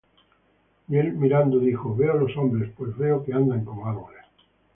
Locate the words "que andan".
3.23-3.63